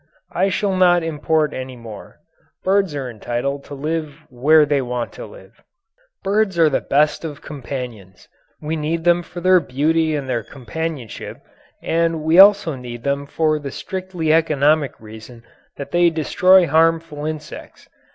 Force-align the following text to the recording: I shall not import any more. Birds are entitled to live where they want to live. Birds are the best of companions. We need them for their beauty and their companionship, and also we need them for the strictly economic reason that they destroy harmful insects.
I 0.31 0.49
shall 0.49 0.75
not 0.75 1.03
import 1.03 1.53
any 1.53 1.75
more. 1.75 2.21
Birds 2.63 2.95
are 2.95 3.07
entitled 3.07 3.63
to 3.65 3.75
live 3.75 4.23
where 4.31 4.65
they 4.65 4.81
want 4.81 5.11
to 5.11 5.27
live. 5.27 5.61
Birds 6.23 6.57
are 6.57 6.71
the 6.71 6.81
best 6.81 7.23
of 7.23 7.43
companions. 7.43 8.27
We 8.59 8.75
need 8.75 9.03
them 9.03 9.21
for 9.21 9.41
their 9.41 9.59
beauty 9.59 10.15
and 10.15 10.27
their 10.27 10.41
companionship, 10.41 11.37
and 11.83 12.15
also 12.41 12.71
we 12.73 12.79
need 12.79 13.03
them 13.03 13.27
for 13.27 13.59
the 13.59 13.69
strictly 13.69 14.33
economic 14.33 14.99
reason 14.99 15.43
that 15.77 15.91
they 15.91 16.09
destroy 16.09 16.65
harmful 16.65 17.23
insects. 17.27 17.87